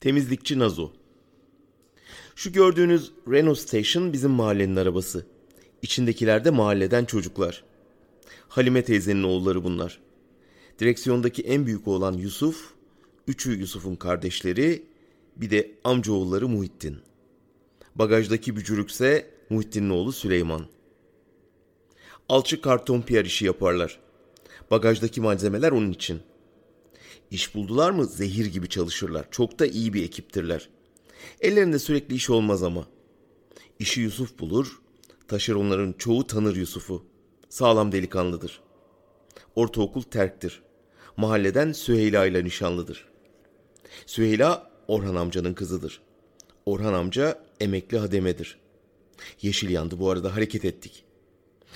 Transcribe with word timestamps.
Temizlikçi 0.00 0.58
Nazo. 0.58 0.90
Şu 2.36 2.52
gördüğünüz 2.52 3.12
Renault 3.28 3.58
Station 3.58 4.12
bizim 4.12 4.30
mahallenin 4.30 4.76
arabası. 4.76 5.26
İçindekiler 5.82 6.44
de 6.44 6.50
mahalleden 6.50 7.04
çocuklar. 7.04 7.64
Halime 8.48 8.84
teyzenin 8.84 9.22
oğulları 9.22 9.64
bunlar. 9.64 10.00
Direksiyondaki 10.78 11.42
en 11.42 11.66
büyük 11.66 11.88
oğlan 11.88 12.12
Yusuf, 12.12 12.74
üçü 13.28 13.58
Yusuf'un 13.58 13.96
kardeşleri, 13.96 14.82
bir 15.36 15.50
de 15.50 15.70
amcaoğulları 15.84 16.48
Muhittin. 16.48 16.98
Bagajdaki 17.94 18.56
bücürükse 18.56 19.30
Muhittin'in 19.50 19.90
oğlu 19.90 20.12
Süleyman. 20.12 20.66
Alçı 22.28 22.60
karton 22.60 23.02
piyer 23.02 23.24
işi 23.24 23.44
yaparlar. 23.44 24.00
Bagajdaki 24.70 25.20
malzemeler 25.20 25.72
onun 25.72 25.90
için. 25.90 26.20
İş 27.34 27.54
buldular 27.54 27.90
mı 27.90 28.06
zehir 28.06 28.46
gibi 28.46 28.68
çalışırlar. 28.68 29.26
Çok 29.30 29.58
da 29.58 29.66
iyi 29.66 29.94
bir 29.94 30.04
ekiptirler. 30.04 30.68
Ellerinde 31.40 31.78
sürekli 31.78 32.14
iş 32.14 32.30
olmaz 32.30 32.62
ama. 32.62 32.86
İşi 33.78 34.00
Yusuf 34.00 34.38
bulur, 34.38 34.80
taşeronların 35.28 35.92
çoğu 35.92 36.26
tanır 36.26 36.56
Yusuf'u. 36.56 37.04
Sağlam 37.48 37.92
delikanlıdır. 37.92 38.60
Ortaokul 39.56 40.02
terktir. 40.02 40.62
Mahalleden 41.16 41.72
Süheyla 41.72 42.26
ile 42.26 42.44
nişanlıdır. 42.44 43.08
Süheyla 44.06 44.70
Orhan 44.88 45.14
amcanın 45.14 45.54
kızıdır. 45.54 46.00
Orhan 46.66 46.94
amca 46.94 47.44
emekli 47.60 47.98
hademedir. 47.98 48.58
Yeşil 49.42 49.70
yandı 49.70 49.98
bu 49.98 50.10
arada 50.10 50.36
hareket 50.36 50.64
ettik. 50.64 51.04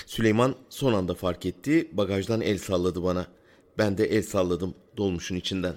Süleyman 0.06 0.54
son 0.68 0.92
anda 0.92 1.14
fark 1.14 1.46
etti, 1.46 1.88
bagajdan 1.92 2.40
el 2.40 2.58
salladı 2.58 3.02
bana. 3.02 3.37
Ben 3.78 3.98
de 3.98 4.04
el 4.04 4.22
salladım 4.22 4.74
dolmuşun 4.96 5.36
içinden. 5.36 5.74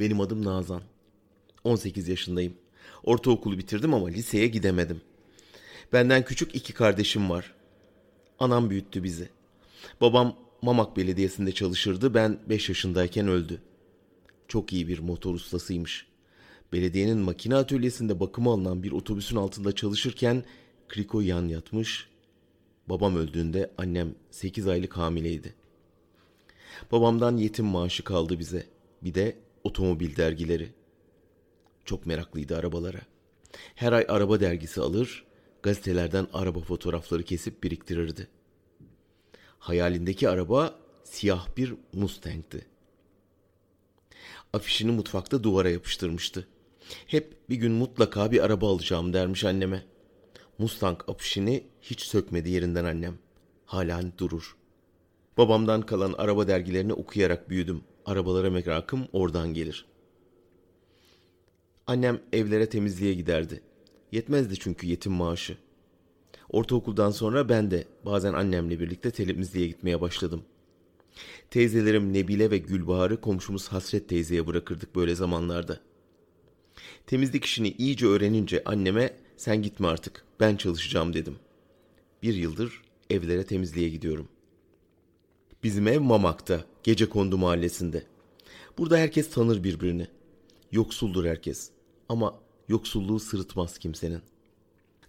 Benim 0.00 0.20
adım 0.20 0.44
Nazan. 0.44 0.82
18 1.64 2.08
yaşındayım. 2.08 2.54
Ortaokulu 3.04 3.58
bitirdim 3.58 3.94
ama 3.94 4.08
liseye 4.08 4.46
gidemedim. 4.46 5.00
Benden 5.92 6.24
küçük 6.24 6.54
iki 6.54 6.72
kardeşim 6.72 7.30
var. 7.30 7.54
Anam 8.38 8.70
büyüttü 8.70 9.04
bizi. 9.04 9.28
Babam 10.00 10.36
Mamak 10.62 10.96
Belediyesi'nde 10.96 11.52
çalışırdı. 11.52 12.14
Ben 12.14 12.38
5 12.48 12.68
yaşındayken 12.68 13.28
öldü. 13.28 13.62
Çok 14.48 14.72
iyi 14.72 14.88
bir 14.88 14.98
motor 14.98 15.34
ustasıymış. 15.34 16.06
Belediyenin 16.72 17.18
makine 17.18 17.54
atölyesinde 17.56 18.20
bakıma 18.20 18.52
alınan 18.52 18.82
bir 18.82 18.92
otobüsün 18.92 19.36
altında 19.36 19.74
çalışırken 19.74 20.44
Kriko 20.88 21.20
yan 21.20 21.48
yatmış. 21.48 22.08
Babam 22.88 23.16
öldüğünde 23.16 23.70
annem 23.78 24.14
8 24.30 24.68
aylık 24.68 24.96
hamileydi. 24.96 25.65
Babamdan 26.92 27.36
yetim 27.36 27.66
maaşı 27.66 28.04
kaldı 28.04 28.38
bize. 28.38 28.66
Bir 29.02 29.14
de 29.14 29.36
otomobil 29.64 30.16
dergileri. 30.16 30.72
Çok 31.84 32.06
meraklıydı 32.06 32.56
arabalara. 32.56 33.00
Her 33.74 33.92
ay 33.92 34.06
araba 34.08 34.40
dergisi 34.40 34.80
alır, 34.80 35.24
gazetelerden 35.62 36.26
araba 36.32 36.60
fotoğrafları 36.60 37.22
kesip 37.22 37.62
biriktirirdi. 37.62 38.28
Hayalindeki 39.58 40.28
araba 40.28 40.78
siyah 41.04 41.56
bir 41.56 41.74
Mustang'ti. 41.92 42.66
Afişini 44.52 44.92
mutfakta 44.92 45.42
duvara 45.42 45.70
yapıştırmıştı. 45.70 46.48
Hep 47.06 47.50
bir 47.50 47.56
gün 47.56 47.72
mutlaka 47.72 48.32
bir 48.32 48.44
araba 48.44 48.70
alacağım 48.72 49.12
dermiş 49.12 49.44
anneme. 49.44 49.82
Mustang 50.58 51.00
afişini 51.08 51.64
hiç 51.82 52.00
sökmedi 52.00 52.50
yerinden 52.50 52.84
annem. 52.84 53.18
Hala 53.66 54.18
durur. 54.18 54.56
Babamdan 55.36 55.82
kalan 55.82 56.14
araba 56.18 56.48
dergilerini 56.48 56.92
okuyarak 56.92 57.50
büyüdüm. 57.50 57.80
Arabalara 58.06 58.50
merakım 58.50 59.08
oradan 59.12 59.54
gelir. 59.54 59.86
Annem 61.86 62.20
evlere 62.32 62.68
temizliğe 62.68 63.14
giderdi. 63.14 63.62
Yetmezdi 64.12 64.54
çünkü 64.58 64.86
yetim 64.86 65.12
maaşı. 65.12 65.58
Ortaokuldan 66.48 67.10
sonra 67.10 67.48
ben 67.48 67.70
de 67.70 67.84
bazen 68.04 68.32
annemle 68.32 68.80
birlikte 68.80 69.10
temizliğe 69.10 69.66
gitmeye 69.66 70.00
başladım. 70.00 70.42
Teyzelerim 71.50 72.12
Nebile 72.12 72.50
ve 72.50 72.58
Gülbahar'ı 72.58 73.20
komşumuz 73.20 73.68
Hasret 73.68 74.08
teyzeye 74.08 74.46
bırakırdık 74.46 74.96
böyle 74.96 75.14
zamanlarda. 75.14 75.80
Temizlik 77.06 77.44
işini 77.44 77.68
iyice 77.68 78.06
öğrenince 78.06 78.64
anneme 78.64 79.16
sen 79.36 79.62
gitme 79.62 79.88
artık 79.88 80.24
ben 80.40 80.56
çalışacağım 80.56 81.14
dedim. 81.14 81.36
Bir 82.22 82.34
yıldır 82.34 82.82
evlere 83.10 83.46
temizliğe 83.46 83.88
gidiyorum. 83.88 84.28
Bizim 85.66 85.88
ev 85.88 86.00
Mamak'ta, 86.00 86.64
Gece 86.82 87.08
Kondu 87.08 87.38
mahallesinde. 87.38 88.02
Burada 88.78 88.96
herkes 88.96 89.30
tanır 89.30 89.64
birbirini. 89.64 90.06
Yoksuldur 90.72 91.24
herkes. 91.24 91.70
Ama 92.08 92.40
yoksulluğu 92.68 93.20
sırıtmaz 93.20 93.78
kimsenin. 93.78 94.20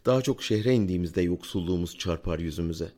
Daha 0.06 0.22
çok 0.22 0.44
şehre 0.44 0.74
indiğimizde 0.74 1.22
yoksulluğumuz 1.22 1.98
çarpar 1.98 2.40
yüzümüze. 2.40 2.92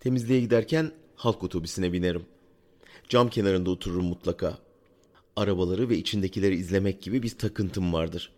Temizliğe 0.00 0.40
giderken 0.40 0.92
halk 1.16 1.44
otobüsüne 1.44 1.92
binerim. 1.92 2.26
Cam 3.08 3.30
kenarında 3.30 3.70
otururum 3.70 4.06
mutlaka. 4.06 4.58
Arabaları 5.36 5.88
ve 5.88 5.98
içindekileri 5.98 6.56
izlemek 6.56 7.02
gibi 7.02 7.22
bir 7.22 7.38
takıntım 7.38 7.92
vardır. 7.92 8.32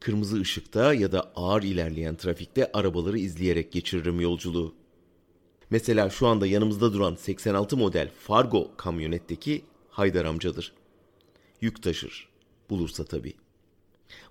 Kırmızı 0.00 0.40
ışıkta 0.40 0.94
ya 0.94 1.12
da 1.12 1.32
ağır 1.36 1.62
ilerleyen 1.62 2.16
trafikte 2.16 2.72
arabaları 2.72 3.18
izleyerek 3.18 3.72
geçiririm 3.72 4.20
yolculuğu. 4.20 4.81
Mesela 5.72 6.10
şu 6.10 6.26
anda 6.26 6.46
yanımızda 6.46 6.92
duran 6.92 7.14
86 7.14 7.76
model 7.76 8.10
Fargo 8.18 8.76
kamyonetteki 8.76 9.64
Haydar 9.90 10.24
amcadır. 10.24 10.72
Yük 11.60 11.82
taşır. 11.82 12.28
Bulursa 12.70 13.04
tabii. 13.04 13.34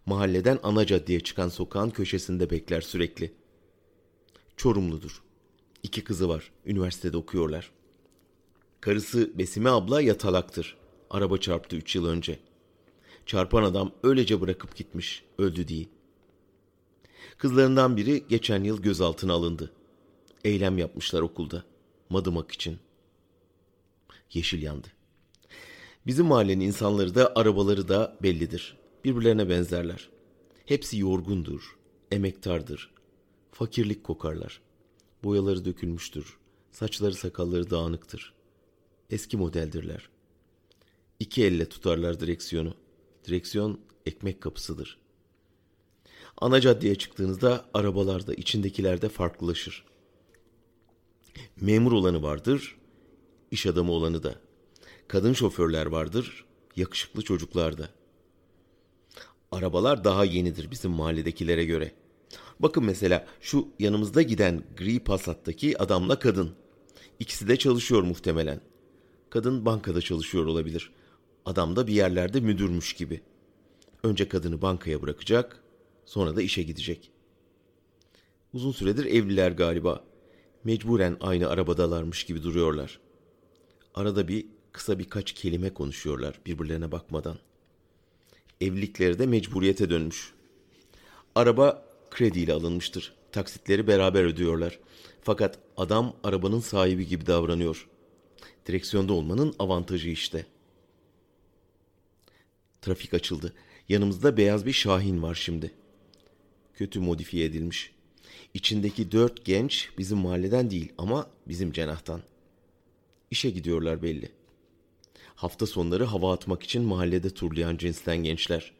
Mahalleden 0.05 0.59
ana 0.63 0.85
caddeye 0.85 1.19
çıkan 1.19 1.49
sokağın 1.49 1.89
köşesinde 1.89 2.49
bekler 2.49 2.81
sürekli. 2.81 3.33
Çorumludur. 4.57 5.21
İki 5.83 6.03
kızı 6.03 6.29
var. 6.29 6.51
Üniversitede 6.65 7.17
okuyorlar. 7.17 7.71
Karısı 8.81 9.37
Besime 9.37 9.69
abla 9.69 10.01
yatalaktır. 10.01 10.77
Araba 11.09 11.37
çarptı 11.37 11.75
üç 11.75 11.95
yıl 11.95 12.05
önce. 12.05 12.39
Çarpan 13.25 13.63
adam 13.63 13.91
öylece 14.03 14.41
bırakıp 14.41 14.75
gitmiş. 14.75 15.23
Öldü 15.37 15.67
değil. 15.67 15.89
Kızlarından 17.37 17.97
biri 17.97 18.23
geçen 18.29 18.63
yıl 18.63 18.81
gözaltına 18.81 19.33
alındı. 19.33 19.71
Eylem 20.43 20.77
yapmışlar 20.77 21.21
okulda. 21.21 21.63
Madımak 22.09 22.51
için. 22.51 22.79
Yeşil 24.33 24.61
yandı. 24.61 24.87
Bizim 26.07 26.25
mahallenin 26.25 26.65
insanları 26.65 27.15
da 27.15 27.35
arabaları 27.35 27.87
da 27.87 28.17
bellidir. 28.23 28.77
Birbirlerine 29.05 29.49
benzerler. 29.49 30.09
Hepsi 30.65 30.97
yorgundur, 30.97 31.77
emektardır. 32.11 32.91
Fakirlik 33.51 34.03
kokarlar. 34.03 34.61
Boyaları 35.23 35.65
dökülmüştür. 35.65 36.37
Saçları 36.71 37.13
sakalları 37.13 37.69
dağınıktır. 37.69 38.33
Eski 39.09 39.37
modeldirler. 39.37 40.09
İki 41.19 41.43
elle 41.45 41.69
tutarlar 41.69 42.19
direksiyonu. 42.19 42.73
Direksiyon 43.27 43.79
ekmek 44.05 44.41
kapısıdır. 44.41 44.97
Ana 46.37 46.61
caddeye 46.61 46.95
çıktığınızda 46.95 47.65
arabalarda 47.73 48.33
içindekiler 48.33 49.01
de 49.01 49.09
farklılaşır. 49.09 49.90
Memur 51.61 51.91
olanı 51.91 52.23
vardır, 52.23 52.75
iş 53.51 53.65
adamı 53.65 53.91
olanı 53.91 54.23
da. 54.23 54.35
Kadın 55.07 55.33
şoförler 55.33 55.85
vardır, 55.85 56.45
yakışıklı 56.75 57.21
çocuklar 57.21 57.77
da. 57.77 57.89
Arabalar 59.51 60.03
daha 60.03 60.25
yenidir 60.25 60.71
bizim 60.71 60.91
mahalledekilere 60.91 61.65
göre. 61.65 61.91
Bakın 62.59 62.83
mesela 62.83 63.27
şu 63.41 63.67
yanımızda 63.79 64.21
giden 64.21 64.63
gri 64.77 64.99
Passat'taki 64.99 65.81
adamla 65.81 66.19
kadın. 66.19 66.51
İkisi 67.19 67.47
de 67.47 67.57
çalışıyor 67.57 68.03
muhtemelen. 68.03 68.61
Kadın 69.29 69.65
bankada 69.65 70.01
çalışıyor 70.01 70.45
olabilir. 70.45 70.91
Adam 71.45 71.75
da 71.75 71.87
bir 71.87 71.93
yerlerde 71.93 72.39
müdürmüş 72.39 72.93
gibi. 72.93 73.21
Önce 74.03 74.27
kadını 74.27 74.61
bankaya 74.61 75.01
bırakacak, 75.01 75.63
sonra 76.05 76.35
da 76.35 76.41
işe 76.41 76.63
gidecek. 76.63 77.11
Uzun 78.53 78.71
süredir 78.71 79.05
evliler 79.05 79.51
galiba. 79.51 80.03
Mecburen 80.63 81.17
aynı 81.21 81.49
arabadalarmış 81.49 82.23
gibi 82.23 82.43
duruyorlar. 82.43 82.99
Arada 83.95 84.27
bir 84.27 84.45
kısa 84.71 84.99
birkaç 84.99 85.31
kelime 85.31 85.73
konuşuyorlar 85.73 86.39
birbirlerine 86.45 86.91
bakmadan. 86.91 87.37
Evlilikleri 88.61 89.19
de 89.19 89.25
mecburiyete 89.25 89.89
dönmüş. 89.89 90.33
Araba 91.35 91.85
krediyle 92.11 92.53
alınmıştır. 92.53 93.13
Taksitleri 93.31 93.87
beraber 93.87 94.23
ödüyorlar. 94.23 94.79
Fakat 95.21 95.59
adam 95.77 96.15
arabanın 96.23 96.59
sahibi 96.59 97.07
gibi 97.07 97.25
davranıyor. 97.25 97.87
Direksiyonda 98.65 99.13
olmanın 99.13 99.55
avantajı 99.59 100.09
işte. 100.09 100.45
Trafik 102.81 103.13
açıldı. 103.13 103.53
Yanımızda 103.89 104.37
beyaz 104.37 104.65
bir 104.65 104.73
Şahin 104.73 105.21
var 105.21 105.35
şimdi. 105.35 105.71
Kötü 106.73 106.99
modifiye 106.99 107.45
edilmiş. 107.45 107.93
İçindeki 108.53 109.11
dört 109.11 109.45
genç 109.45 109.89
bizim 109.97 110.17
mahalleden 110.17 110.69
değil 110.69 110.93
ama 110.97 111.29
bizim 111.47 111.71
cenahtan. 111.71 112.21
İşe 113.31 113.49
gidiyorlar 113.49 114.01
belli. 114.03 114.31
Hafta 115.35 115.65
sonları 115.65 116.03
hava 116.03 116.33
atmak 116.33 116.63
için 116.63 116.81
mahallede 116.81 117.29
turlayan 117.29 117.77
cinsten 117.77 118.17
gençler. 118.17 118.73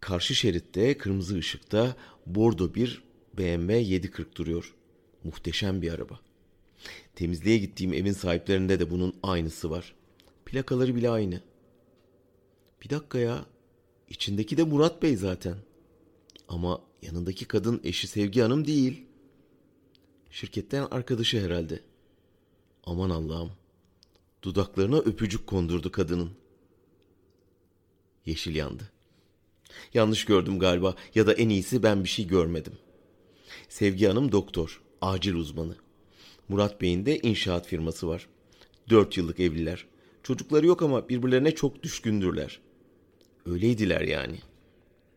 Karşı 0.00 0.34
şeritte 0.34 0.98
kırmızı 0.98 1.36
ışıkta 1.36 1.96
bordo 2.26 2.74
bir 2.74 3.02
BMW 3.38 3.78
740 3.78 4.36
duruyor. 4.36 4.74
Muhteşem 5.24 5.82
bir 5.82 5.92
araba. 5.92 6.20
Temizliğe 7.14 7.58
gittiğim 7.58 7.92
evin 7.92 8.12
sahiplerinde 8.12 8.80
de 8.80 8.90
bunun 8.90 9.14
aynısı 9.22 9.70
var. 9.70 9.94
Plakaları 10.46 10.94
bile 10.94 11.10
aynı. 11.10 11.40
Bir 12.84 12.90
dakika 12.90 13.18
ya. 13.18 13.46
İçindeki 14.08 14.56
de 14.56 14.64
Murat 14.64 15.02
Bey 15.02 15.16
zaten. 15.16 15.56
Ama 16.48 16.80
yanındaki 17.02 17.44
kadın 17.44 17.80
eşi 17.84 18.06
Sevgi 18.06 18.40
Hanım 18.40 18.66
değil. 18.66 19.04
Şirketten 20.30 20.86
arkadaşı 20.90 21.40
herhalde. 21.40 21.80
Aman 22.84 23.10
Allah'ım. 23.10 23.52
Dudaklarına 24.42 24.98
öpücük 24.98 25.46
kondurdu 25.46 25.92
kadının. 25.92 26.30
Yeşil 28.26 28.54
yandı. 28.54 28.90
Yanlış 29.94 30.24
gördüm 30.24 30.58
galiba 30.58 30.94
ya 31.14 31.26
da 31.26 31.32
en 31.32 31.48
iyisi 31.48 31.82
ben 31.82 32.04
bir 32.04 32.08
şey 32.08 32.26
görmedim. 32.26 32.72
Sevgi 33.68 34.06
Hanım 34.06 34.32
doktor, 34.32 34.82
acil 35.00 35.34
uzmanı. 35.34 35.76
Murat 36.48 36.80
Bey'in 36.80 37.06
de 37.06 37.18
inşaat 37.18 37.66
firması 37.66 38.08
var. 38.08 38.28
Dört 38.88 39.16
yıllık 39.16 39.40
evliler. 39.40 39.86
Çocukları 40.22 40.66
yok 40.66 40.82
ama 40.82 41.08
birbirlerine 41.08 41.54
çok 41.54 41.82
düşkündürler. 41.82 42.60
Öyleydiler 43.46 44.00
yani. 44.00 44.38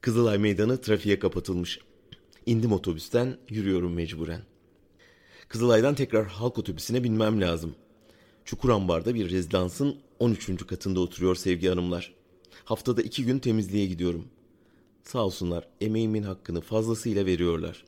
Kızılay 0.02 0.38
Meydanı 0.38 0.82
trafiğe 0.82 1.20
kapatılmış. 1.20 1.80
İndim 2.46 2.72
otobüsten, 2.72 3.38
yürüyorum 3.50 3.94
mecburen. 3.94 4.42
Kızılay'dan 5.48 5.96
tekrar 5.96 6.28
halk 6.28 6.58
otobüsüne 6.58 7.04
binmem 7.04 7.42
lazım. 7.42 7.76
Çukurambar'da 8.46 9.16
bir 9.16 9.30
rezidansın 9.30 9.96
13. 10.20 10.68
katında 10.68 11.00
oturuyor 11.00 11.36
Sevgi 11.36 11.68
Hanımlar. 11.68 12.14
Haftada 12.66 13.02
iki 13.02 13.26
gün 13.26 13.40
temizliğe 13.40 13.86
gidiyorum. 13.86 14.28
Sağ 15.04 15.26
olsunlar 15.26 15.68
emeğimin 15.82 16.24
hakkını 16.24 16.62
fazlasıyla 16.62 17.26
veriyorlar. 17.26 17.86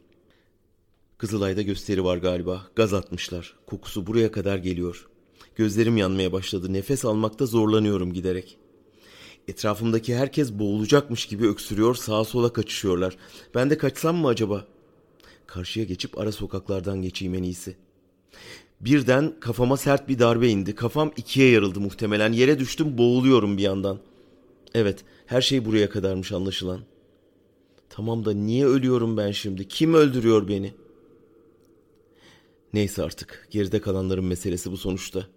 Kızılay'da 1.18 1.62
gösteri 1.62 2.04
var 2.04 2.18
galiba. 2.18 2.68
Gaz 2.76 2.94
atmışlar. 2.94 3.56
Kokusu 3.66 4.08
buraya 4.08 4.32
kadar 4.32 4.58
geliyor. 4.58 5.10
Gözlerim 5.56 5.98
yanmaya 5.98 6.32
başladı. 6.32 6.74
Nefes 6.74 7.06
almakta 7.06 7.46
zorlanıyorum 7.46 8.14
giderek. 8.14 8.58
Etrafımdaki 9.48 10.16
herkes 10.16 10.54
boğulacakmış 10.54 11.26
gibi 11.26 11.48
öksürüyor, 11.48 11.96
sağa 11.96 12.24
sola 12.24 12.54
kaçışıyorlar. 12.54 13.18
Ben 13.56 13.70
de 13.70 13.78
kaçsam 13.78 14.16
mı 14.16 14.28
acaba? 14.28 14.66
Karşıya 15.48 15.86
geçip 15.86 16.18
ara 16.18 16.32
sokaklardan 16.32 17.02
geçeyim 17.02 17.34
en 17.34 17.44
iyisi. 17.44 17.76
Birden 18.82 19.34
kafama 19.40 19.78
sert 19.78 20.10
bir 20.10 20.20
darbe 20.20 20.50
indi. 20.50 20.76
Kafam 20.76 21.12
ikiye 21.18 21.50
yarıldı 21.50 21.80
muhtemelen. 21.80 22.32
Yere 22.32 22.60
düştüm, 22.60 22.98
boğuluyorum 22.98 23.58
bir 23.58 23.62
yandan. 23.62 24.00
Evet, 24.74 25.04
her 25.26 25.42
şey 25.42 25.66
buraya 25.66 25.90
kadarmış 25.90 26.32
anlaşılan. 26.32 26.82
Tamam 27.90 28.26
da 28.26 28.34
niye 28.34 28.66
ölüyorum 28.66 29.18
ben 29.18 29.32
şimdi? 29.32 29.68
Kim 29.68 29.94
öldürüyor 29.94 30.48
beni? 30.48 30.74
Neyse 32.74 33.04
artık. 33.04 33.48
Geride 33.52 33.82
kalanların 33.82 34.26
meselesi 34.26 34.72
bu 34.72 34.78
sonuçta. 34.78 35.28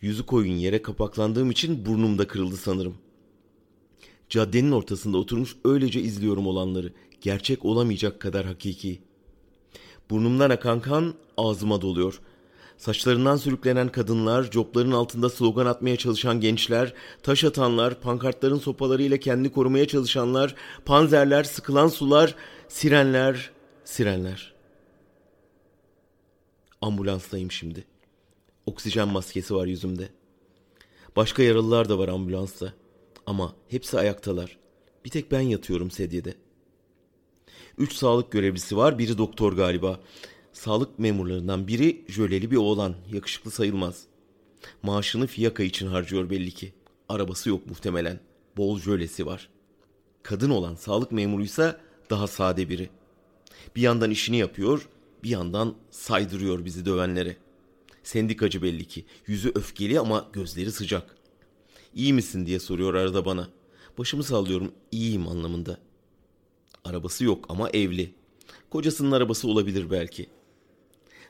Yüzü 0.00 0.26
koyun 0.26 0.54
yere 0.54 0.82
kapaklandığım 0.82 1.50
için 1.50 1.86
burnum 1.86 2.18
da 2.18 2.26
kırıldı 2.26 2.56
sanırım. 2.56 2.94
Caddenin 4.28 4.72
ortasında 4.72 5.18
oturmuş 5.18 5.56
öylece 5.64 6.00
izliyorum 6.00 6.46
olanları. 6.46 6.92
Gerçek 7.20 7.64
olamayacak 7.64 8.20
kadar 8.20 8.46
hakiki. 8.46 9.02
Burnumdan 10.10 10.50
akan 10.50 10.80
kan 10.80 11.14
ağzıma 11.36 11.80
doluyor. 11.80 12.20
Saçlarından 12.76 13.36
sürüklenen 13.36 13.88
kadınlar, 13.88 14.50
copların 14.50 14.92
altında 14.92 15.30
slogan 15.30 15.66
atmaya 15.66 15.96
çalışan 15.96 16.40
gençler, 16.40 16.94
taş 17.22 17.44
atanlar, 17.44 18.00
pankartların 18.00 18.58
sopalarıyla 18.58 19.16
kendini 19.16 19.52
korumaya 19.52 19.88
çalışanlar, 19.88 20.54
panzerler, 20.84 21.44
sıkılan 21.44 21.88
sular, 21.88 22.34
sirenler, 22.68 23.50
sirenler. 23.84 24.54
Ambulanstayım 26.80 27.50
şimdi. 27.50 27.84
Oksijen 28.66 29.08
maskesi 29.08 29.54
var 29.54 29.66
yüzümde. 29.66 30.08
Başka 31.16 31.42
yaralılar 31.42 31.88
da 31.88 31.98
var 31.98 32.08
ambulansta. 32.08 32.72
Ama 33.28 33.56
hepsi 33.68 33.98
ayaktalar. 33.98 34.58
Bir 35.04 35.10
tek 35.10 35.32
ben 35.32 35.40
yatıyorum 35.40 35.90
sedyede. 35.90 36.34
Üç 37.78 37.92
sağlık 37.92 38.32
görevlisi 38.32 38.76
var, 38.76 38.98
biri 38.98 39.18
doktor 39.18 39.52
galiba. 39.52 40.00
Sağlık 40.52 40.98
memurlarından 40.98 41.68
biri 41.68 42.04
jöleli 42.08 42.50
bir 42.50 42.56
oğlan, 42.56 42.94
yakışıklı 43.12 43.50
sayılmaz. 43.50 44.04
Maaşını 44.82 45.26
fiyaka 45.26 45.62
için 45.62 45.86
harcıyor 45.86 46.30
belli 46.30 46.50
ki. 46.50 46.72
Arabası 47.08 47.48
yok 47.48 47.66
muhtemelen. 47.66 48.20
Bol 48.56 48.78
jölesi 48.78 49.26
var. 49.26 49.48
Kadın 50.22 50.50
olan 50.50 50.74
sağlık 50.74 51.12
memuruysa 51.12 51.80
daha 52.10 52.26
sade 52.26 52.68
biri. 52.68 52.90
Bir 53.76 53.82
yandan 53.82 54.10
işini 54.10 54.36
yapıyor, 54.36 54.88
bir 55.22 55.30
yandan 55.30 55.74
saydırıyor 55.90 56.64
bizi 56.64 56.86
dövenlere. 56.86 57.36
Sendikacı 58.02 58.62
belli 58.62 58.84
ki. 58.84 59.04
Yüzü 59.26 59.52
öfkeli 59.54 60.00
ama 60.00 60.28
gözleri 60.32 60.72
sıcak. 60.72 61.17
İyi 61.94 62.12
misin 62.12 62.46
diye 62.46 62.58
soruyor 62.58 62.94
arada 62.94 63.24
bana. 63.24 63.48
Başımı 63.98 64.22
sallıyorum 64.22 64.72
iyiyim 64.92 65.28
anlamında. 65.28 65.78
Arabası 66.84 67.24
yok 67.24 67.44
ama 67.48 67.70
evli. 67.70 68.14
Kocasının 68.70 69.12
arabası 69.12 69.48
olabilir 69.48 69.90
belki. 69.90 70.26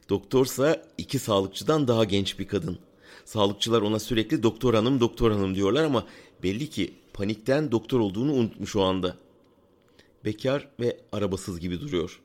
Doktorsa 0.09 0.83
iki 0.99 1.19
sağlıkçıdan 1.19 1.89
daha 1.89 2.05
genç 2.05 2.39
bir 2.39 2.49
kadın. 2.49 2.79
Sağlıkçılar 3.25 3.83
ona 3.83 3.99
sürekli 3.99 4.43
doktor 4.43 4.75
hanım 4.75 5.01
doktor 5.01 5.31
hanım 5.31 5.55
diyorlar 5.55 5.85
ama 5.85 6.07
belli 6.43 6.71
ki 6.71 6.95
panikten 7.13 7.73
doktor 7.73 8.01
olduğunu 8.01 8.33
unutmuş 8.33 8.77
o 8.77 8.83
anda. 8.83 9.17
Bekar 10.25 10.69
ve 10.81 11.01
arabasız 11.13 11.61
gibi 11.61 11.81
duruyor. 11.81 12.21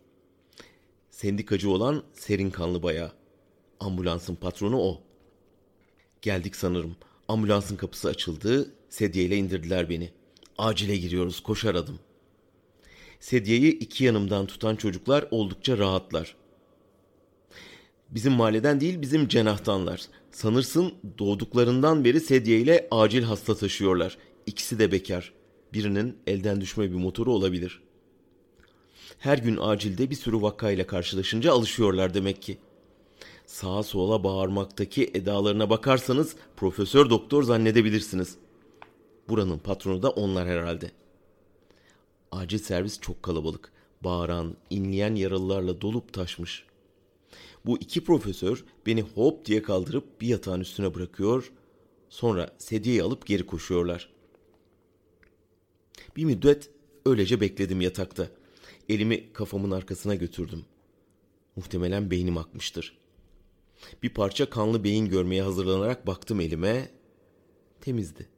Sendikacı 1.09 1.69
olan 1.69 2.03
serin 2.13 2.49
kanlı 2.49 2.83
bayağı. 2.83 3.11
Ambulansın 3.79 4.35
patronu 4.35 4.79
o. 4.81 5.01
Geldik 6.21 6.55
sanırım. 6.55 6.95
Ambulansın 7.27 7.75
kapısı 7.75 8.09
açıldı. 8.09 8.71
Sedyeyle 8.89 9.37
indirdiler 9.37 9.89
beni. 9.89 10.09
Acile 10.57 10.97
giriyoruz 10.97 11.39
koşar 11.39 11.75
adım. 11.75 11.99
Sedyeyi 13.19 13.79
iki 13.79 14.03
yanımdan 14.03 14.45
tutan 14.45 14.75
çocuklar 14.75 15.27
oldukça 15.31 15.77
rahatlar. 15.77 16.35
Bizim 18.09 18.33
mahalleden 18.33 18.81
değil 18.81 19.01
bizim 19.01 19.27
cenahtanlar. 19.27 20.01
Sanırsın 20.31 20.93
doğduklarından 21.19 22.05
beri 22.05 22.19
sedyeyle 22.19 22.87
acil 22.91 23.23
hasta 23.23 23.55
taşıyorlar. 23.55 24.17
İkisi 24.45 24.79
de 24.79 24.91
bekar. 24.91 25.33
Birinin 25.73 26.17
elden 26.27 26.61
düşme 26.61 26.91
bir 26.91 26.95
motoru 26.95 27.33
olabilir. 27.33 27.81
Her 29.19 29.37
gün 29.37 29.57
acilde 29.61 30.09
bir 30.09 30.15
sürü 30.15 30.41
vakayla 30.41 30.87
karşılaşınca 30.87 31.53
alışıyorlar 31.53 32.13
demek 32.13 32.41
ki. 32.41 32.57
Sağa 33.45 33.83
sola 33.83 34.23
bağırmaktaki 34.23 35.11
edalarına 35.13 35.69
bakarsanız 35.69 36.35
profesör 36.55 37.09
doktor 37.09 37.43
zannedebilirsiniz. 37.43 38.37
Buranın 39.29 39.57
patronu 39.57 40.03
da 40.03 40.09
onlar 40.09 40.47
herhalde. 40.47 40.91
Acil 42.31 42.59
servis 42.59 42.99
çok 42.99 43.23
kalabalık. 43.23 43.71
Bağıran, 44.01 44.55
inleyen 44.69 45.15
yaralılarla 45.15 45.81
dolup 45.81 46.13
taşmış.'' 46.13 46.73
Bu 47.65 47.77
iki 47.77 48.03
profesör 48.03 48.63
beni 48.85 49.01
hop 49.01 49.45
diye 49.45 49.61
kaldırıp 49.61 50.21
bir 50.21 50.27
yatağın 50.27 50.59
üstüne 50.59 50.95
bırakıyor. 50.95 51.51
Sonra 52.09 52.55
sedyeyi 52.57 53.03
alıp 53.03 53.25
geri 53.25 53.45
koşuyorlar. 53.45 54.09
Bir 56.15 56.25
müddet 56.25 56.69
öylece 57.05 57.41
bekledim 57.41 57.81
yatakta. 57.81 58.27
Elimi 58.89 59.33
kafamın 59.33 59.71
arkasına 59.71 60.15
götürdüm. 60.15 60.65
Muhtemelen 61.55 62.11
beynim 62.11 62.37
akmıştır. 62.37 62.97
Bir 64.03 64.09
parça 64.09 64.49
kanlı 64.49 64.83
beyin 64.83 65.05
görmeye 65.05 65.41
hazırlanarak 65.41 66.07
baktım 66.07 66.39
elime. 66.39 66.91
Temizdi. 67.81 68.29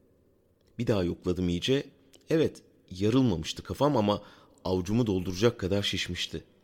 Bir 0.79 0.87
daha 0.87 1.03
yokladım 1.03 1.49
iyice. 1.49 1.83
Evet, 2.29 2.61
yarılmamıştı 2.91 3.63
kafam 3.63 3.97
ama 3.97 4.21
avucumu 4.63 5.07
dolduracak 5.07 5.59
kadar 5.59 5.83
şişmişti.'' 5.83 6.55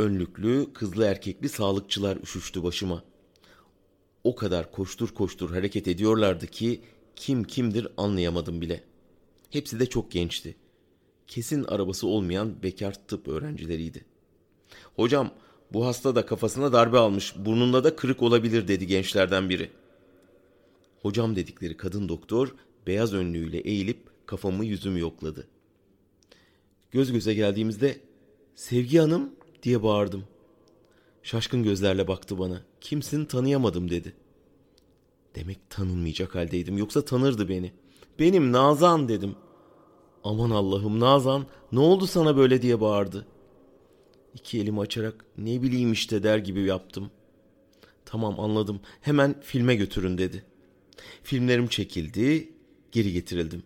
önlüklü, 0.00 0.72
kızlı 0.74 1.04
erkekli 1.04 1.48
sağlıkçılar 1.48 2.16
üşüştü 2.16 2.62
başıma. 2.62 3.04
O 4.24 4.34
kadar 4.34 4.72
koştur 4.72 5.08
koştur 5.08 5.50
hareket 5.50 5.88
ediyorlardı 5.88 6.46
ki 6.46 6.80
kim 7.16 7.44
kimdir 7.44 7.88
anlayamadım 7.96 8.60
bile. 8.60 8.84
Hepsi 9.50 9.80
de 9.80 9.86
çok 9.86 10.10
gençti. 10.10 10.56
Kesin 11.26 11.64
arabası 11.64 12.06
olmayan 12.06 12.62
bekar 12.62 13.06
tıp 13.08 13.28
öğrencileriydi. 13.28 14.04
Hocam 14.96 15.30
bu 15.72 15.86
hasta 15.86 16.14
da 16.14 16.26
kafasına 16.26 16.72
darbe 16.72 16.98
almış, 16.98 17.34
burnunda 17.36 17.84
da 17.84 17.96
kırık 17.96 18.22
olabilir 18.22 18.68
dedi 18.68 18.86
gençlerden 18.86 19.48
biri. 19.48 19.70
Hocam 21.02 21.36
dedikleri 21.36 21.76
kadın 21.76 22.08
doktor 22.08 22.54
beyaz 22.86 23.14
önlüğüyle 23.14 23.58
eğilip 23.58 24.26
kafamı 24.26 24.64
yüzümü 24.64 25.00
yokladı. 25.00 25.46
Göz 26.90 27.12
göze 27.12 27.34
geldiğimizde 27.34 28.00
Sevgi 28.54 28.98
Hanım 28.98 29.30
diye 29.62 29.82
bağırdım. 29.82 30.24
Şaşkın 31.22 31.62
gözlerle 31.62 32.08
baktı 32.08 32.38
bana. 32.38 32.62
Kimsin 32.80 33.24
tanıyamadım 33.24 33.90
dedi. 33.90 34.14
Demek 35.34 35.70
tanınmayacak 35.70 36.34
haldeydim 36.34 36.78
yoksa 36.78 37.04
tanırdı 37.04 37.48
beni. 37.48 37.72
Benim 38.18 38.52
Nazan 38.52 39.08
dedim. 39.08 39.36
Aman 40.24 40.50
Allah'ım 40.50 41.00
Nazan 41.00 41.46
ne 41.72 41.80
oldu 41.80 42.06
sana 42.06 42.36
böyle 42.36 42.62
diye 42.62 42.80
bağırdı. 42.80 43.26
İki 44.34 44.60
elimi 44.60 44.80
açarak 44.80 45.24
ne 45.38 45.62
bileyim 45.62 45.92
işte 45.92 46.22
der 46.22 46.38
gibi 46.38 46.60
yaptım. 46.60 47.10
Tamam 48.04 48.40
anladım 48.40 48.80
hemen 49.00 49.34
filme 49.40 49.74
götürün 49.74 50.18
dedi. 50.18 50.44
Filmlerim 51.22 51.66
çekildi 51.68 52.52
geri 52.92 53.12
getirildim. 53.12 53.62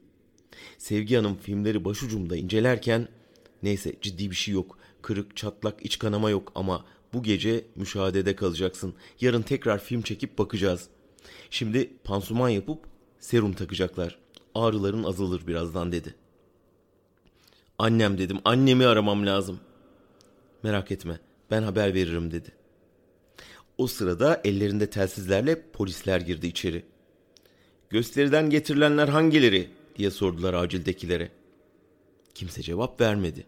Sevgi 0.79 1.17
Hanım 1.17 1.37
filmleri 1.37 1.85
başucumda 1.85 2.37
incelerken 2.37 3.09
neyse 3.63 3.95
ciddi 4.03 4.31
bir 4.31 4.37
şey 4.37 4.55
yok. 4.55 4.79
Kırık, 5.03 5.37
çatlak, 5.37 5.85
iç 5.87 5.99
kanama 5.99 6.31
yok 6.31 6.53
ama 6.55 6.85
bu 7.13 7.23
gece 7.23 7.65
müşahedede 7.77 8.37
kalacaksın. 8.37 8.95
Yarın 9.21 9.43
tekrar 9.43 9.79
film 9.79 10.03
çekip 10.03 10.39
bakacağız. 10.39 10.89
Şimdi 11.51 11.91
pansuman 12.05 12.49
yapıp 12.49 12.79
serum 13.19 13.53
takacaklar. 13.53 14.19
Ağrıların 14.55 15.05
azalır 15.05 15.47
birazdan 15.47 15.93
dedi. 15.93 16.15
Annem 17.79 18.19
dedim. 18.19 18.39
Annemi 18.45 18.87
aramam 18.87 19.27
lazım. 19.27 19.61
Merak 20.65 20.93
etme. 20.93 21.19
Ben 21.51 21.63
haber 21.63 21.95
veririm 21.95 22.31
dedi. 22.31 22.53
O 23.79 23.87
sırada 23.87 24.41
ellerinde 24.45 24.91
telsizlerle 24.91 25.63
polisler 25.73 26.21
girdi 26.21 26.47
içeri. 26.47 26.85
Gösteriden 27.91 28.51
getirilenler 28.51 29.09
hangileri 29.09 29.71
diye 29.97 30.11
sordular 30.11 30.55
acildekilere. 30.55 31.31
Kimse 32.35 32.63
cevap 32.63 33.01
vermedi. 33.01 33.45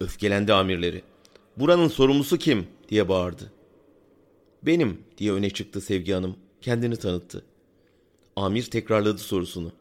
Öfkelendi 0.00 0.52
amirleri. 0.52 1.02
Buranın 1.56 1.88
sorumlusu 1.88 2.38
kim 2.38 2.66
diye 2.88 3.08
bağırdı. 3.08 3.52
Benim 4.62 5.00
diye 5.18 5.32
öne 5.32 5.50
çıktı 5.50 5.80
Sevgi 5.80 6.12
Hanım. 6.12 6.36
Kendini 6.60 6.96
tanıttı. 6.96 7.44
Amir 8.36 8.62
tekrarladı 8.62 9.18
sorusunu. 9.18 9.72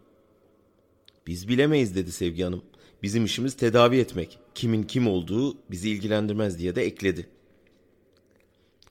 Biz 1.28 1.48
bilemeyiz 1.48 1.96
dedi 1.96 2.12
Sevgi 2.12 2.44
Hanım. 2.44 2.62
Bizim 3.04 3.26
işimiz 3.26 3.58
tedavi 3.58 3.98
etmek. 3.98 4.40
Kimin 4.56 4.84
kim 4.84 5.08
olduğu 5.08 5.58
bizi 5.72 5.90
ilgilendirmez 5.90 6.60
diye 6.60 6.76
de 6.76 6.84
ekledi. 6.84 7.28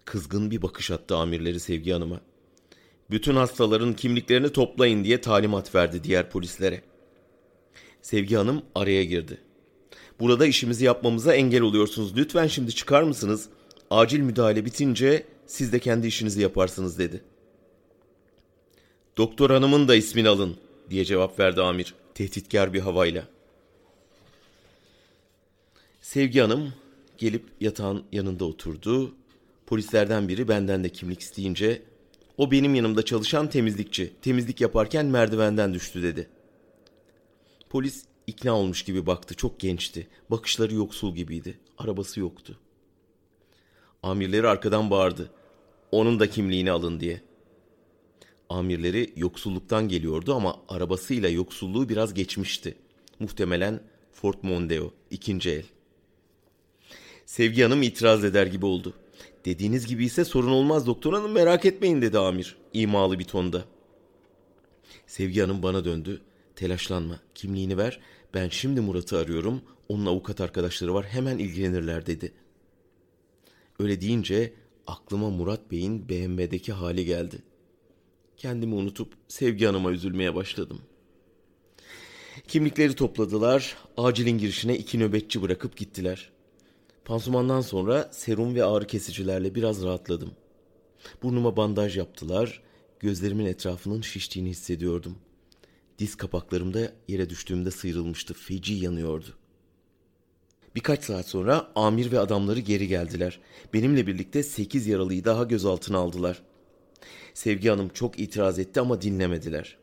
Kızgın 0.05 0.51
bir 0.51 0.63
bakış 0.63 0.91
attı 0.91 1.17
amirleri 1.17 1.61
Sevgi 1.61 1.93
Hanım'a. 1.93 2.21
Bütün 3.11 3.37
hastaların 3.37 3.95
kimliklerini 3.95 4.53
toplayın 4.53 5.05
diye 5.05 5.21
talimat 5.21 5.75
verdi 5.75 6.05
diğer 6.05 6.31
polislere. 6.31 6.83
Sevgi 8.03 8.37
Hanım 8.37 8.63
araya 8.75 9.05
girdi. 9.05 9.39
Burada 10.21 10.47
işimizi 10.47 10.85
yapmamıza 10.85 11.35
engel 11.35 11.61
oluyorsunuz. 11.61 12.17
Lütfen 12.17 12.47
şimdi 12.47 12.75
çıkar 12.75 13.03
mısınız? 13.03 13.49
Acil 13.91 14.21
müdahale 14.21 14.65
bitince 14.65 15.27
siz 15.47 15.73
de 15.73 15.79
kendi 15.79 16.07
işinizi 16.07 16.43
yaparsınız 16.43 16.99
dedi. 16.99 17.25
Doktor 19.17 19.51
hanımın 19.51 19.89
da 19.89 19.95
ismini 19.95 20.29
alın 20.29 20.57
diye 20.91 21.05
cevap 21.05 21.41
verdi 21.41 21.63
amir 21.63 21.95
tehditkar 22.15 22.73
bir 22.73 22.81
havayla. 22.81 23.34
Sevgi 26.05 26.41
Hanım 26.41 26.73
gelip 27.19 27.45
yatağın 27.61 28.05
yanında 28.13 28.45
oturdu. 28.45 29.15
Polislerden 29.67 30.29
biri 30.29 30.49
benden 30.49 30.85
de 30.85 30.89
kimlik 30.89 31.21
isteyince 31.21 31.83
o 32.39 32.51
benim 32.51 32.75
yanımda 32.75 33.05
çalışan 33.05 33.51
temizlikçi. 33.51 34.13
Temizlik 34.23 34.61
yaparken 34.61 35.07
merdivenden 35.07 35.75
düştü 35.75 36.03
dedi. 36.03 36.29
Polis 37.71 38.05
ikna 38.27 38.53
olmuş 38.53 38.83
gibi 38.83 39.07
baktı. 39.07 39.35
Çok 39.35 39.61
gençti. 39.61 40.09
Bakışları 40.31 40.75
yoksul 40.75 41.15
gibiydi. 41.15 41.59
Arabası 41.79 42.21
yoktu. 42.21 42.59
Amirleri 44.03 44.49
arkadan 44.49 44.91
bağırdı. 44.91 45.31
Onun 45.91 46.21
da 46.21 46.31
kimliğini 46.31 46.71
alın 46.71 47.01
diye. 47.01 47.23
Amirleri 48.49 49.13
yoksulluktan 49.17 49.89
geliyordu 49.89 50.35
ama 50.35 50.57
arabasıyla 50.69 51.29
yoksulluğu 51.29 51.89
biraz 51.89 52.15
geçmişti. 52.15 52.77
Muhtemelen 53.19 53.81
Ford 54.13 54.39
Mondeo, 54.43 54.91
ikinci 55.11 55.51
el. 55.51 55.74
Sevgi 57.27 57.63
Hanım 57.63 57.83
itiraz 57.83 58.25
eder 58.25 58.47
gibi 58.47 58.67
oldu. 58.67 58.95
Dediğiniz 59.45 59.87
gibi 59.87 60.05
ise 60.05 60.25
sorun 60.25 60.51
olmaz 60.51 60.87
doktor 60.87 61.13
hanım 61.13 61.33
merak 61.33 61.65
etmeyin 61.65 62.03
dedi 62.03 62.19
amir 62.19 62.57
imalı 62.73 63.19
bir 63.19 63.25
tonda. 63.25 63.65
Sevgi 65.07 65.41
Hanım 65.41 65.63
bana 65.63 65.85
döndü. 65.85 66.21
Telaşlanma 66.57 67.21
kimliğini 67.35 67.77
ver 67.79 68.01
ben 68.35 68.49
şimdi 68.49 68.81
Murat'ı 68.81 69.19
arıyorum 69.19 69.63
onun 69.89 70.07
avukat 70.07 70.41
arkadaşları 70.41 70.95
var 70.95 71.07
hemen 71.07 71.39
ilgilenirler 71.39 72.07
dedi. 72.07 72.33
Öyle 73.79 74.01
deyince 74.01 74.53
aklıma 74.87 75.31
Murat 75.31 75.71
Bey'in 75.71 76.09
BMW'deki 76.09 76.73
hali 76.73 77.05
geldi. 77.05 77.43
Kendimi 78.37 78.75
unutup 78.75 79.13
Sevgi 79.29 79.67
Hanım'a 79.67 79.93
üzülmeye 79.93 80.35
başladım. 80.35 80.81
Kimlikleri 82.49 82.95
topladılar, 82.95 83.77
acilin 83.97 84.39
girişine 84.39 84.77
iki 84.77 84.99
nöbetçi 84.99 85.43
bırakıp 85.43 85.77
gittiler. 85.77 86.34
Pansumandan 87.05 87.61
sonra 87.61 88.09
serum 88.13 88.55
ve 88.55 88.65
ağrı 88.65 88.87
kesicilerle 88.87 89.55
biraz 89.55 89.83
rahatladım. 89.83 90.31
Burnuma 91.23 91.57
bandaj 91.57 91.97
yaptılar, 91.97 92.63
gözlerimin 93.01 93.47
etrafının 93.47 94.01
şiştiğini 94.01 94.49
hissediyordum. 94.49 95.17
Diz 95.99 96.15
kapaklarım 96.17 96.75
da 96.75 96.93
yere 97.09 97.31
düştüğümde 97.31 97.71
sıyrılmıştı, 97.71 98.35
feci 98.35 98.75
yanıyordu. 98.75 99.27
Birkaç 100.75 101.05
saat 101.05 101.29
sonra 101.29 101.73
amir 101.75 102.13
ve 102.13 102.19
adamları 102.19 102.61
geri 102.61 102.89
geldiler. 102.89 103.41
Benimle 103.75 104.07
birlikte 104.07 104.43
sekiz 104.43 104.87
yaralıyı 104.87 105.25
daha 105.25 105.45
gözaltına 105.45 105.99
aldılar. 105.99 106.43
Sevgi 107.35 107.69
Hanım 107.69 107.89
çok 107.89 108.19
itiraz 108.19 108.59
etti 108.59 108.81
ama 108.81 109.03
dinlemediler. 109.03 109.77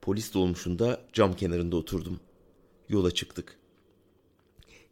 Polis 0.00 0.34
dolmuşunda 0.34 1.00
cam 1.12 1.36
kenarında 1.36 1.76
oturdum. 1.76 2.20
Yola 2.88 3.10
çıktık. 3.10 3.61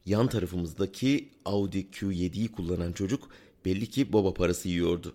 Yan 0.06 0.28
tarafımızdaki 0.28 1.28
Audi 1.44 1.78
Q7'yi 1.78 2.52
kullanan 2.52 2.92
çocuk 2.92 3.28
belli 3.64 3.86
ki 3.86 4.12
baba 4.12 4.34
parası 4.34 4.68
yiyordu. 4.68 5.14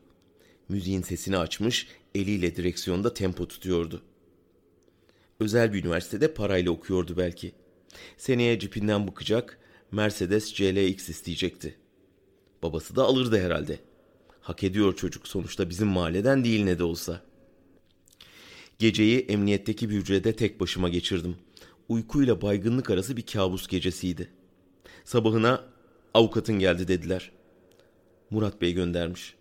Müziğin 0.70 1.02
sesini 1.02 1.38
açmış, 1.38 1.88
eliyle 2.16 2.56
direksiyonda 2.56 3.14
tempo 3.14 3.48
tutuyordu. 3.48 4.02
Özel 5.40 5.74
bir 5.74 5.84
üniversitede 5.84 6.34
parayla 6.34 6.72
okuyordu 6.72 7.18
belki. 7.18 7.52
Seneye 8.18 8.60
cipinden 8.60 9.08
bıkacak, 9.08 9.60
Mercedes 9.92 10.54
CLX 10.54 11.10
isteyecekti. 11.10 11.76
Babası 12.64 12.96
da 12.96 13.04
alırdı 13.04 13.40
herhalde. 13.40 13.80
Hak 14.42 14.64
ediyor 14.64 14.96
çocuk 14.96 15.28
sonuçta 15.28 15.70
bizim 15.70 15.88
mahalleden 15.88 16.44
değil 16.44 16.64
ne 16.64 16.80
de 16.80 16.84
olsa. 16.84 17.22
Geceyi 18.80 19.20
emniyetteki 19.20 19.90
bir 19.90 19.96
hücrede 19.96 20.36
tek 20.36 20.60
başıma 20.60 20.90
geçirdim. 20.90 21.36
Uykuyla 21.90 22.42
baygınlık 22.42 22.90
arası 22.90 23.18
bir 23.18 23.26
kabus 23.26 23.68
gecesiydi. 23.68 24.30
Sabahına 25.06 25.64
avukatın 26.14 26.60
geldi 26.60 26.88
dediler. 26.88 27.32
Murat 28.30 28.62
Bey 28.62 28.74
göndermiş. 28.74 29.36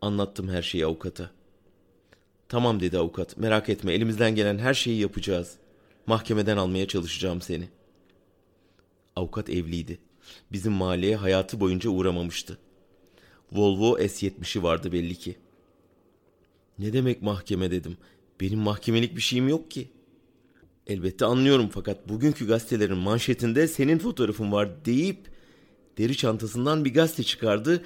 Anlattım 0.00 0.48
her 0.48 0.62
şeyi 0.62 0.86
avukata. 0.86 1.30
Tamam 2.48 2.80
dedi 2.80 2.98
avukat 2.98 3.36
merak 3.36 3.68
etme 3.68 3.92
elimizden 3.92 4.34
gelen 4.34 4.58
her 4.58 4.74
şeyi 4.74 5.00
yapacağız. 5.00 5.56
Mahkemeden 6.06 6.56
almaya 6.56 6.88
çalışacağım 6.88 7.40
seni. 7.40 7.68
Avukat 9.16 9.50
evliydi. 9.50 9.98
Bizim 10.52 10.72
mahalleye 10.72 11.16
hayatı 11.16 11.60
boyunca 11.60 11.90
uğramamıştı. 11.90 12.58
Volvo 13.52 13.98
S70'i 13.98 14.62
vardı 14.62 14.92
belli 14.92 15.14
ki. 15.14 15.36
Ne 16.78 16.92
demek 16.92 17.22
mahkeme 17.22 17.70
dedim. 17.70 17.96
Benim 18.40 18.58
mahkemelik 18.58 19.16
bir 19.16 19.22
şeyim 19.22 19.48
yok 19.48 19.70
ki. 19.70 19.90
Elbette 20.86 21.24
anlıyorum 21.24 21.68
fakat 21.72 22.08
bugünkü 22.08 22.46
gazetelerin 22.46 22.98
manşetinde 22.98 23.68
senin 23.68 23.98
fotoğrafın 23.98 24.52
var 24.52 24.84
deyip 24.84 25.30
deri 25.98 26.16
çantasından 26.16 26.84
bir 26.84 26.94
gazete 26.94 27.22
çıkardı. 27.22 27.82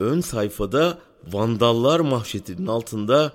Ön 0.00 0.20
sayfada 0.20 0.98
vandallar 1.32 2.00
mahşetinin 2.00 2.66
altında 2.66 3.32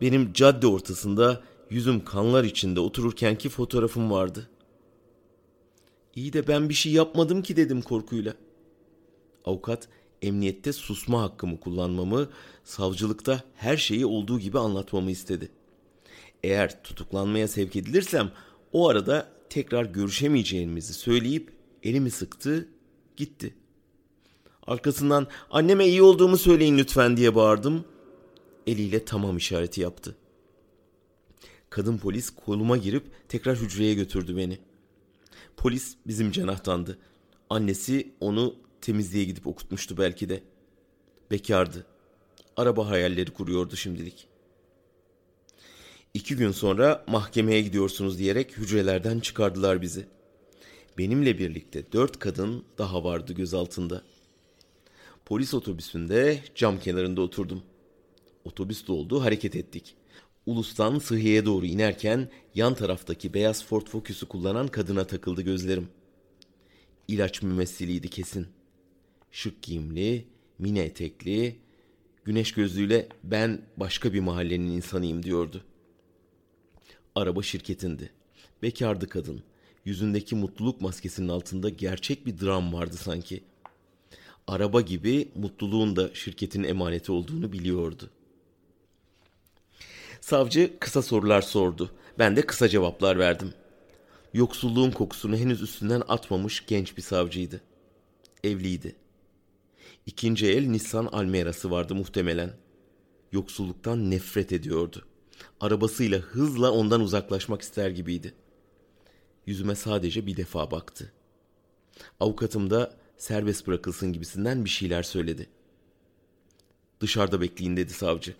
benim 0.00 0.32
cadde 0.32 0.66
ortasında 0.66 1.42
yüzüm 1.70 2.04
kanlar 2.04 2.44
içinde 2.44 2.80
otururkenki 2.80 3.48
fotoğrafım 3.48 4.10
vardı. 4.10 4.48
İyi 6.14 6.32
de 6.32 6.48
ben 6.48 6.68
bir 6.68 6.74
şey 6.74 6.92
yapmadım 6.92 7.42
ki 7.42 7.56
dedim 7.56 7.82
korkuyla. 7.82 8.34
Avukat 9.44 9.88
emniyette 10.22 10.72
susma 10.72 11.22
hakkımı 11.22 11.60
kullanmamı, 11.60 12.28
savcılıkta 12.64 13.40
her 13.54 13.76
şeyi 13.76 14.06
olduğu 14.06 14.38
gibi 14.38 14.58
anlatmamı 14.58 15.10
istedi. 15.10 15.50
Eğer 16.46 16.82
tutuklanmaya 16.82 17.48
sevk 17.48 17.76
edilirsem 17.76 18.32
o 18.72 18.88
arada 18.88 19.28
tekrar 19.50 19.84
görüşemeyeceğimizi 19.84 20.94
söyleyip 20.94 21.52
elimi 21.82 22.10
sıktı, 22.10 22.68
gitti. 23.16 23.54
Arkasından 24.66 25.26
anneme 25.50 25.86
iyi 25.86 26.02
olduğumu 26.02 26.38
söyleyin 26.38 26.78
lütfen 26.78 27.16
diye 27.16 27.34
bağırdım. 27.34 27.84
Eliyle 28.66 29.04
tamam 29.04 29.36
işareti 29.36 29.80
yaptı. 29.80 30.16
Kadın 31.70 31.98
polis 31.98 32.30
koluma 32.30 32.76
girip 32.76 33.28
tekrar 33.28 33.56
hücreye 33.56 33.94
götürdü 33.94 34.36
beni. 34.36 34.58
Polis 35.56 35.96
bizim 36.06 36.32
cenahtandı. 36.32 36.98
Annesi 37.50 38.12
onu 38.20 38.54
temizliğe 38.80 39.24
gidip 39.24 39.46
okutmuştu 39.46 39.98
belki 39.98 40.28
de. 40.28 40.42
Bekardı. 41.30 41.86
Araba 42.56 42.88
hayalleri 42.88 43.30
kuruyordu 43.30 43.76
şimdilik. 43.76 44.35
İki 46.16 46.36
gün 46.36 46.50
sonra 46.50 47.04
mahkemeye 47.08 47.62
gidiyorsunuz 47.62 48.18
diyerek 48.18 48.58
hücrelerden 48.58 49.20
çıkardılar 49.20 49.82
bizi. 49.82 50.06
Benimle 50.98 51.38
birlikte 51.38 51.92
dört 51.92 52.18
kadın 52.18 52.64
daha 52.78 53.04
vardı 53.04 53.32
gözaltında. 53.32 54.02
Polis 55.24 55.54
otobüsünde 55.54 56.42
cam 56.54 56.80
kenarında 56.80 57.20
oturdum. 57.20 57.62
Otobüs 58.44 58.86
doldu 58.86 59.22
hareket 59.22 59.56
ettik. 59.56 59.94
Ulus'tan 60.46 60.98
Sıhhiye'ye 60.98 61.44
doğru 61.44 61.66
inerken 61.66 62.28
yan 62.54 62.74
taraftaki 62.74 63.34
beyaz 63.34 63.64
Ford 63.64 63.86
Focus'u 63.86 64.28
kullanan 64.28 64.68
kadına 64.68 65.06
takıldı 65.06 65.42
gözlerim. 65.42 65.88
İlaç 67.08 67.42
mümessiliydi 67.42 68.08
kesin. 68.08 68.46
Şık 69.30 69.62
giyimli, 69.62 70.24
mini 70.58 70.78
etekli, 70.78 71.56
güneş 72.24 72.52
gözlüğüyle 72.52 73.08
ben 73.24 73.62
başka 73.76 74.12
bir 74.12 74.20
mahallenin 74.20 74.70
insanıyım 74.70 75.22
diyordu. 75.22 75.64
Araba 77.16 77.42
şirketindi. 77.42 78.10
Bekardı 78.62 79.08
kadın. 79.08 79.42
Yüzündeki 79.84 80.34
mutluluk 80.34 80.80
maskesinin 80.80 81.28
altında 81.28 81.68
gerçek 81.68 82.26
bir 82.26 82.40
dram 82.40 82.72
vardı 82.72 82.96
sanki. 82.96 83.44
Araba 84.46 84.80
gibi 84.80 85.28
mutluluğun 85.34 85.96
da 85.96 86.14
şirketin 86.14 86.64
emaneti 86.64 87.12
olduğunu 87.12 87.52
biliyordu. 87.52 88.10
Savcı 90.20 90.78
kısa 90.80 91.02
sorular 91.02 91.42
sordu. 91.42 91.90
Ben 92.18 92.36
de 92.36 92.42
kısa 92.42 92.68
cevaplar 92.68 93.18
verdim. 93.18 93.54
Yoksulluğun 94.34 94.90
kokusunu 94.90 95.36
henüz 95.36 95.62
üstünden 95.62 96.02
atmamış 96.08 96.66
genç 96.66 96.96
bir 96.96 97.02
savcıydı. 97.02 97.60
Evliydi. 98.44 98.96
İkinci 100.06 100.46
el 100.46 100.66
Nissan 100.66 101.06
Almera'sı 101.06 101.70
vardı 101.70 101.94
muhtemelen. 101.94 102.52
Yoksulluktan 103.32 104.10
nefret 104.10 104.52
ediyordu. 104.52 105.06
Arabasıyla 105.60 106.18
hızla 106.18 106.70
ondan 106.72 107.00
uzaklaşmak 107.00 107.62
ister 107.62 107.90
gibiydi. 107.90 108.34
Yüzüme 109.46 109.74
sadece 109.74 110.26
bir 110.26 110.36
defa 110.36 110.70
baktı. 110.70 111.12
Avukatım 112.20 112.70
da 112.70 112.96
serbest 113.16 113.66
bırakılsın 113.66 114.12
gibisinden 114.12 114.64
bir 114.64 114.70
şeyler 114.70 115.02
söyledi. 115.02 115.48
Dışarıda 117.00 117.40
bekleyin 117.40 117.76
dedi 117.76 117.92
savcı. 117.92 118.34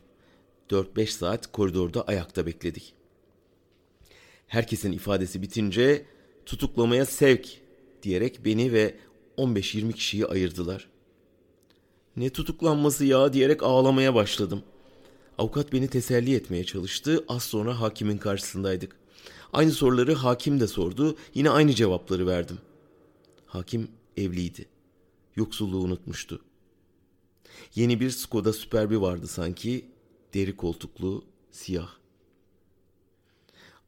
4-5 0.71 1.07
saat 1.07 1.53
koridorda 1.53 2.03
ayakta 2.03 2.47
bekledik. 2.47 2.95
Herkesin 4.47 4.93
ifadesi 4.93 5.43
bitince 5.43 6.05
tutuklamaya 6.47 7.07
sevk 7.07 7.61
diyerek 8.03 8.45
beni 8.45 8.73
ve 8.73 8.95
15-20 9.39 9.93
kişiyi 9.93 10.27
ayırdılar. 10.27 10.89
Ne 12.17 12.31
tutuklanması 12.31 13.05
ya 13.05 13.33
diyerek 13.33 13.63
ağlamaya 13.63 14.15
başladım. 14.15 14.63
Avukat 15.39 15.73
beni 15.73 15.89
teselli 15.89 16.35
etmeye 16.35 16.65
çalıştı. 16.65 17.25
Az 17.29 17.43
sonra 17.43 17.81
hakimin 17.81 18.19
karşısındaydık. 18.19 18.97
Aynı 19.53 19.73
soruları 19.73 20.15
hakim 20.15 20.61
de 20.61 20.67
sordu. 20.67 21.17
Yine 21.35 21.51
aynı 21.51 21.73
cevapları 21.73 22.27
verdim. 22.27 22.59
Hakim 23.47 23.89
evliydi. 24.17 24.69
Yoksulluğu 25.37 25.79
unutmuştu. 25.79 26.41
Yeni 27.75 28.01
bir 28.01 28.11
Skoda 28.11 28.53
Superbi 28.53 29.01
vardı 29.01 29.27
sanki. 29.27 29.85
Deri 30.35 30.57
koltuklu, 30.57 31.25
siyah. 31.51 31.91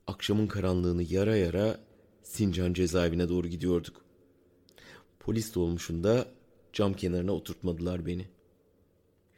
Akşamın 0.06 0.46
karanlığını 0.46 1.02
yara 1.02 1.36
yara 1.36 1.80
Sincan 2.22 2.72
cezaevine 2.72 3.28
doğru 3.28 3.48
gidiyorduk. 3.48 4.04
Polis 5.20 5.54
dolmuşunda 5.54 6.28
cam 6.72 6.94
kenarına 6.94 7.32
oturtmadılar 7.32 8.06
beni. 8.06 8.28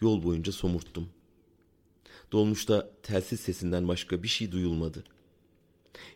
Yol 0.00 0.22
boyunca 0.22 0.52
somurttum. 0.52 1.08
Dolmuşta 2.32 2.90
telsiz 3.02 3.40
sesinden 3.40 3.88
başka 3.88 4.22
bir 4.22 4.28
şey 4.28 4.52
duyulmadı. 4.52 5.04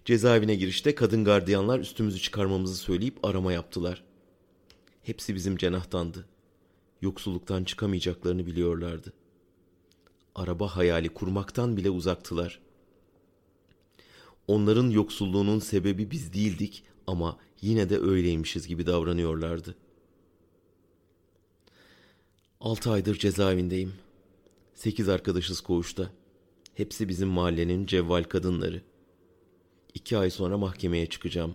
Cezaevine 0.04 0.54
girişte 0.54 0.94
kadın 0.94 1.24
gardiyanlar 1.24 1.80
üstümüzü 1.80 2.20
çıkarmamızı 2.20 2.76
söyleyip 2.76 3.24
arama 3.24 3.52
yaptılar. 3.52 4.04
Hepsi 5.02 5.34
bizim 5.34 5.56
cenahtandı. 5.56 6.26
Yoksulluktan 7.02 7.64
çıkamayacaklarını 7.64 8.46
biliyorlardı. 8.46 9.12
Araba 10.34 10.76
hayali 10.76 11.08
kurmaktan 11.08 11.76
bile 11.76 11.90
uzaktılar. 11.90 12.60
Onların 14.48 14.90
yoksulluğunun 14.90 15.58
sebebi 15.58 16.10
biz 16.10 16.32
değildik 16.32 16.84
ama 17.06 17.38
yine 17.62 17.90
de 17.90 17.98
öyleymişiz 17.98 18.66
gibi 18.68 18.86
davranıyorlardı. 18.86 19.76
Altı 22.60 22.90
aydır 22.90 23.18
cezaevindeyim. 23.18 24.03
Sekiz 24.74 25.08
arkadaşız 25.08 25.60
koğuşta. 25.60 26.10
Hepsi 26.74 27.08
bizim 27.08 27.28
mahallenin 27.28 27.86
cevval 27.86 28.24
kadınları. 28.24 28.82
İki 29.94 30.18
ay 30.18 30.30
sonra 30.30 30.58
mahkemeye 30.58 31.06
çıkacağım. 31.06 31.54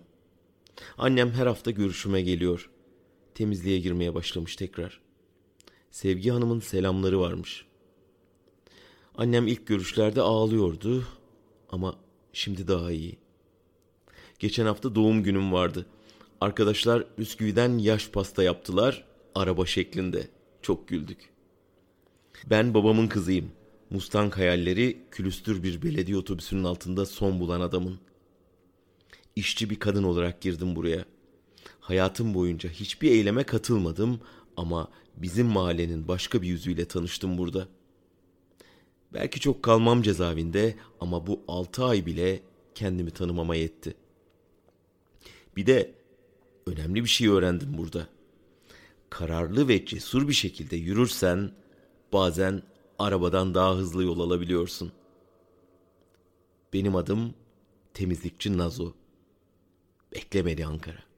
Annem 0.98 1.30
her 1.30 1.46
hafta 1.46 1.70
görüşüme 1.70 2.22
geliyor. 2.22 2.70
Temizliğe 3.34 3.78
girmeye 3.78 4.14
başlamış 4.14 4.56
tekrar. 4.56 5.00
Sevgi 5.90 6.30
Hanım'ın 6.30 6.60
selamları 6.60 7.20
varmış. 7.20 7.66
Annem 9.14 9.46
ilk 9.46 9.66
görüşlerde 9.66 10.20
ağlıyordu 10.20 11.06
ama 11.70 11.96
şimdi 12.32 12.68
daha 12.68 12.92
iyi. 12.92 13.18
Geçen 14.38 14.66
hafta 14.66 14.94
doğum 14.94 15.22
günüm 15.22 15.52
vardı. 15.52 15.86
Arkadaşlar 16.40 17.04
bisküviden 17.18 17.78
yaş 17.78 18.08
pasta 18.08 18.42
yaptılar, 18.42 19.04
araba 19.34 19.66
şeklinde. 19.66 20.28
Çok 20.62 20.88
güldük. 20.88 21.30
Ben 22.46 22.74
babamın 22.74 23.08
kızıyım. 23.08 23.52
Mustang 23.90 24.36
hayalleri 24.36 25.02
külüstür 25.10 25.62
bir 25.62 25.82
belediye 25.82 26.16
otobüsünün 26.16 26.64
altında 26.64 27.06
son 27.06 27.40
bulan 27.40 27.60
adamın. 27.60 28.00
İşçi 29.36 29.70
bir 29.70 29.78
kadın 29.78 30.02
olarak 30.02 30.40
girdim 30.40 30.76
buraya. 30.76 31.04
Hayatım 31.80 32.34
boyunca 32.34 32.70
hiçbir 32.70 33.10
eyleme 33.10 33.44
katılmadım 33.44 34.20
ama 34.56 34.88
bizim 35.16 35.46
mahallenin 35.46 36.08
başka 36.08 36.42
bir 36.42 36.48
yüzüyle 36.48 36.84
tanıştım 36.84 37.38
burada. 37.38 37.68
Belki 39.12 39.40
çok 39.40 39.62
kalmam 39.62 40.02
cezaevinde 40.02 40.74
ama 41.00 41.26
bu 41.26 41.40
altı 41.48 41.84
ay 41.84 42.06
bile 42.06 42.40
kendimi 42.74 43.10
tanımama 43.10 43.54
yetti. 43.54 43.94
Bir 45.56 45.66
de 45.66 45.94
önemli 46.66 47.04
bir 47.04 47.08
şey 47.08 47.28
öğrendim 47.28 47.78
burada. 47.78 48.06
Kararlı 49.10 49.68
ve 49.68 49.86
cesur 49.86 50.28
bir 50.28 50.32
şekilde 50.32 50.76
yürürsen 50.76 51.50
bazen 52.12 52.62
arabadan 52.98 53.54
daha 53.54 53.74
hızlı 53.74 54.04
yol 54.04 54.20
alabiliyorsun. 54.20 54.92
Benim 56.72 56.96
adım 56.96 57.34
temizlikçi 57.94 58.58
Nazo. 58.58 58.92
Bekle 60.14 60.46
beni 60.46 60.66
Ankara. 60.66 61.09